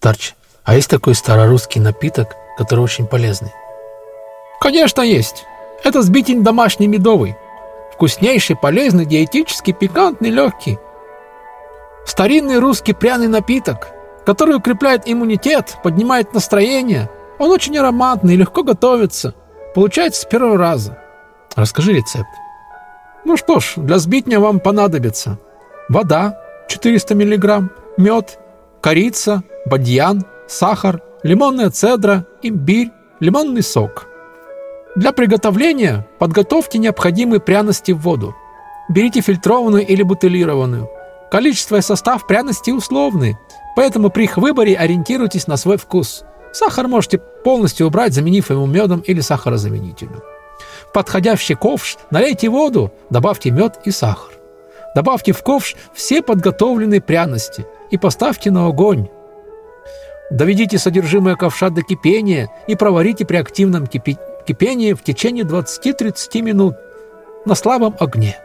[0.00, 0.32] Старч,
[0.64, 3.52] а есть такой старорусский напиток, который очень полезный?
[4.58, 5.44] Конечно, есть.
[5.84, 7.36] Это сбитень домашний медовый.
[7.92, 10.78] Вкуснейший, полезный, диетический, пикантный, легкий.
[12.06, 13.88] Старинный русский пряный напиток,
[14.24, 17.10] который укрепляет иммунитет, поднимает настроение.
[17.38, 19.34] Он очень ароматный, легко готовится.
[19.74, 20.98] Получается с первого раза.
[21.56, 22.30] Расскажи рецепт.
[23.26, 25.36] Ну что ж, для сбитня вам понадобится
[25.90, 28.38] вода 400 мг, мед,
[28.80, 32.90] корица, бадьян, сахар, лимонная цедра, имбирь,
[33.20, 34.06] лимонный сок.
[34.96, 38.34] Для приготовления подготовьте необходимые пряности в воду.
[38.88, 40.88] Берите фильтрованную или бутылированную.
[41.30, 43.38] Количество и состав пряностей условны,
[43.76, 46.24] поэтому при их выборе ориентируйтесь на свой вкус.
[46.52, 50.22] Сахар можете полностью убрать, заменив его медом или сахарозаменителем.
[50.88, 54.32] В подходящий ковш налейте воду, добавьте мед и сахар.
[54.96, 59.08] Добавьте в ковш все подготовленные пряности и поставьте на огонь.
[60.30, 66.74] Доведите содержимое ковша до кипения и проварите при активном кипи кипении в течение 20-30 минут
[67.44, 68.36] на слабом огне.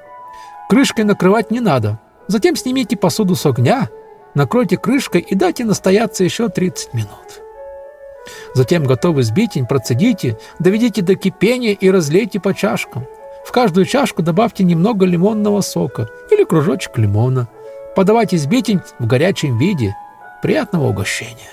[0.69, 1.99] Крышкой накрывать не надо.
[2.27, 3.89] Затем снимите посуду с огня,
[4.33, 7.41] накройте крышкой и дайте настояться еще 30 минут.
[8.55, 13.05] Затем готовый сбитень процедите, доведите до кипения и разлейте по чашкам.
[13.45, 17.47] В каждую чашку добавьте немного лимонного сока или кружочек лимона.
[17.95, 19.95] Подавайте сбитень в горячем виде.
[20.41, 21.51] Приятного угощения!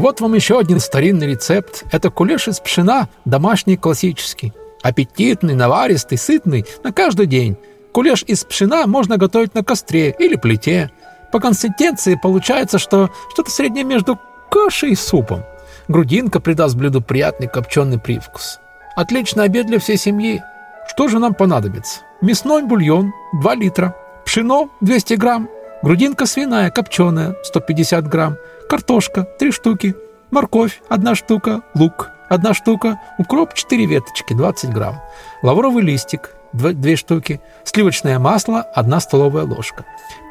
[0.00, 1.84] Вот вам еще один старинный рецепт.
[1.92, 4.54] Это кулеш из пшена, домашний классический.
[4.82, 7.58] Аппетитный, наваристый, сытный, на каждый день.
[7.92, 10.90] Кулеш из пшена можно готовить на костре или плите.
[11.30, 14.18] По консистенции получается, что что-то среднее между
[14.50, 15.42] кашей и супом.
[15.86, 18.58] Грудинка придаст блюду приятный копченый привкус.
[18.96, 20.42] Отличный обед для всей семьи.
[20.88, 22.00] Что же нам понадобится?
[22.22, 23.12] Мясной бульон
[23.42, 25.50] 2 литра, пшено 200 грамм,
[25.82, 28.36] грудинка свиная копченая 150 грамм,
[28.68, 29.94] картошка 3 штуки,
[30.30, 35.00] морковь 1 штука, лук 1 штука, укроп 4 веточки 20 грамм,
[35.42, 39.84] лавровый листик 2, 2 штуки, сливочное масло 1 столовая ложка,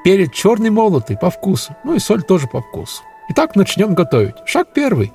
[0.04, 3.04] перец черный молотый по вкусу, ну и соль тоже по вкусу.
[3.32, 4.36] Итак, начнем готовить.
[4.46, 5.14] Шаг первый.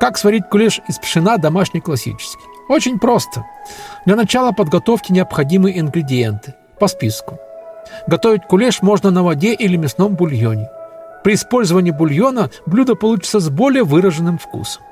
[0.00, 2.42] Как сварить кулеш из пшена домашний классический?
[2.68, 3.44] Очень просто.
[4.04, 7.38] Для начала подготовьте необходимые ингредиенты по списку.
[8.06, 10.68] Готовить кулеш можно на воде или мясном бульоне.
[11.24, 14.82] При использовании бульона блюдо получится с более выраженным вкусом.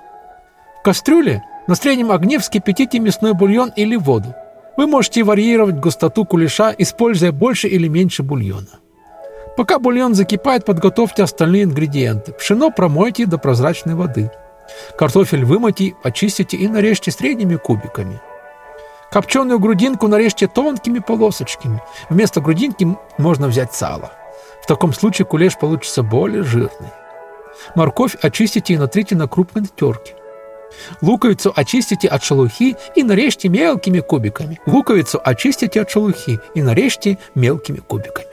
[0.78, 4.34] В кастрюле на среднем огне вскипятите мясной бульон или воду.
[4.76, 8.78] Вы можете варьировать густоту кулеша, используя больше или меньше бульона.
[9.56, 12.32] Пока бульон закипает, подготовьте остальные ингредиенты.
[12.32, 14.30] Пшено промойте до прозрачной воды–
[14.96, 18.20] Картофель вымойте, очистите и нарежьте средними кубиками.
[19.10, 21.82] Копченую грудинку нарежьте тонкими полосочками.
[22.08, 22.86] Вместо грудинки
[23.18, 24.12] можно взять сало.
[24.62, 26.90] В таком случае кулеш получится более жирный.
[27.74, 30.14] Морковь очистите и натрите на крупной терке.
[31.02, 34.60] Луковицу очистите от шелухи и нарежьте мелкими кубиками.
[34.66, 38.28] Луковицу очистите от шелухи и нарежьте мелкими кубиками.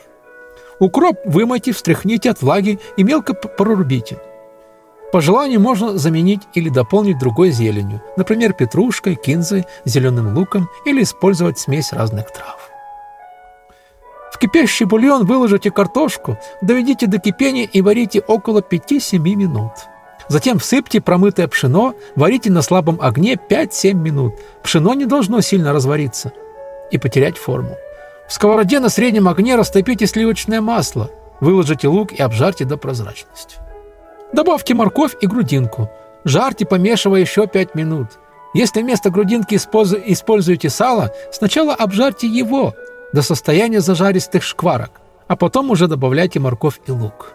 [0.79, 4.19] Укроп вымойте, встряхните от влаги и мелко прорубите.
[5.12, 11.57] По желанию можно заменить или дополнить другой зеленью, например, петрушкой, кинзой, зеленым луком или использовать
[11.57, 12.69] смесь разных трав.
[14.34, 19.72] В кипящий бульон выложите картошку, доведите до кипения и варите около 5-7 минут.
[20.28, 24.35] Затем всыпьте промытое пшено, варите на слабом огне 5-7 минут.
[24.62, 26.34] Пшено не должно сильно развариться
[26.91, 27.78] и потерять форму.
[28.28, 33.57] В сковороде на среднем огне растопите сливочное масло, выложите лук и обжарьте до прозрачности.
[34.33, 35.89] Добавьте морковь и грудинку.
[36.25, 38.19] Жарьте, помешивая еще 5 минут.
[38.53, 42.73] Если вместо грудинки используете сало, сначала обжарьте его
[43.13, 44.91] до состояния зажаристых шкварок,
[45.27, 47.33] а потом уже добавляйте морковь и лук.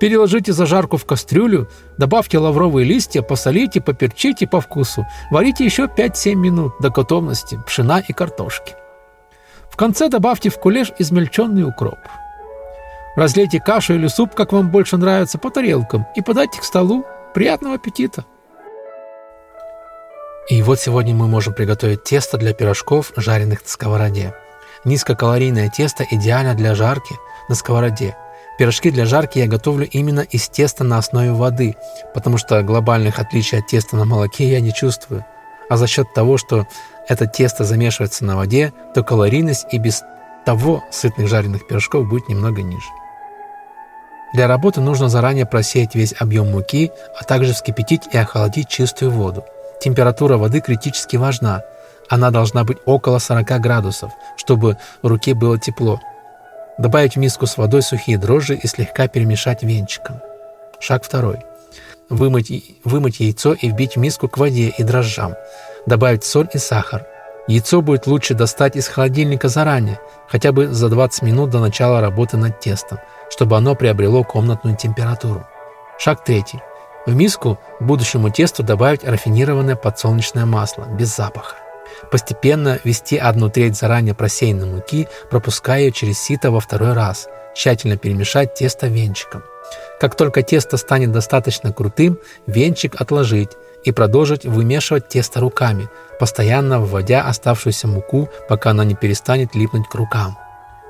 [0.00, 1.68] Переложите зажарку в кастрюлю,
[1.98, 5.06] добавьте лавровые листья, посолите, поперчите по вкусу.
[5.30, 8.74] Варите еще 5-7 минут до готовности пшена и картошки.
[9.70, 11.98] В конце добавьте в кулеш измельченный укроп.
[13.16, 17.04] Разлейте кашу или суп, как вам больше нравится, по тарелкам и подайте к столу.
[17.32, 18.24] Приятного аппетита!
[20.48, 24.34] И вот сегодня мы можем приготовить тесто для пирожков, жареных на сковороде.
[24.84, 27.14] Низкокалорийное тесто идеально для жарки
[27.48, 28.16] на сковороде.
[28.58, 31.76] Пирожки для жарки я готовлю именно из теста на основе воды,
[32.14, 35.24] потому что глобальных отличий от теста на молоке я не чувствую.
[35.70, 36.66] А за счет того, что
[37.08, 40.02] это тесто замешивается на воде, то калорийность и без
[40.44, 42.86] того сытных жареных пирожков будет немного ниже.
[44.34, 49.44] Для работы нужно заранее просеять весь объем муки, а также вскипятить и охладить чистую воду.
[49.80, 51.62] Температура воды критически важна.
[52.08, 56.00] Она должна быть около 40 градусов, чтобы руке было тепло.
[56.78, 60.20] Добавить в миску с водой сухие дрожжи и слегка перемешать венчиком.
[60.80, 61.38] Шаг второй.
[62.08, 62.50] Вымыть,
[62.82, 65.36] вымыть яйцо и вбить в миску к воде и дрожжам.
[65.86, 67.06] Добавить соль и сахар.
[67.46, 72.38] Яйцо будет лучше достать из холодильника заранее, хотя бы за 20 минут до начала работы
[72.38, 72.98] над тестом,
[73.30, 75.46] чтобы оно приобрело комнатную температуру.
[75.98, 76.60] Шаг третий.
[77.06, 81.56] В миску к будущему тесту добавить рафинированное подсолнечное масло, без запаха.
[82.10, 87.28] Постепенно ввести одну треть заранее просеянной муки, пропуская ее через сито во второй раз.
[87.54, 89.44] Тщательно перемешать тесто венчиком.
[90.00, 93.50] Как только тесто станет достаточно крутым, венчик отложить
[93.84, 95.88] и продолжить вымешивать тесто руками,
[96.18, 100.36] постоянно вводя оставшуюся муку, пока она не перестанет липнуть к рукам.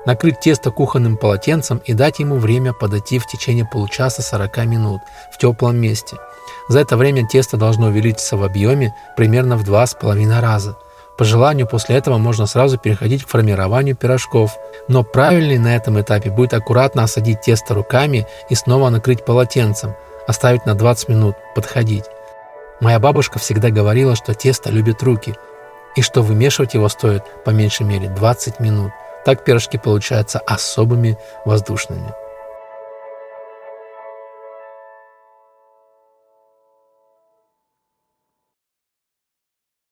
[0.05, 5.01] Накрыть тесто кухонным полотенцем и дать ему время подойти в течение получаса-40 минут
[5.33, 6.17] в теплом месте.
[6.69, 10.77] За это время тесто должно увеличиться в объеме примерно в 2,5 раза.
[11.17, 14.57] По желанию после этого можно сразу переходить к формированию пирожков,
[14.87, 19.95] но правильней на этом этапе будет аккуратно осадить тесто руками и снова накрыть полотенцем,
[20.27, 22.05] оставить на 20 минут, подходить.
[22.81, 25.35] Моя бабушка всегда говорила, что тесто любит руки,
[25.95, 28.91] и что вымешивать его стоит по меньшей мере 20 минут.
[29.23, 32.13] Так пирожки получаются особыми воздушными.